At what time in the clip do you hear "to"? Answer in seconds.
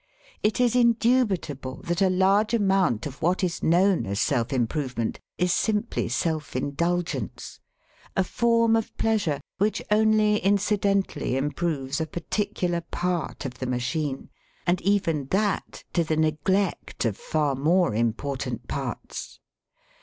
15.93-16.03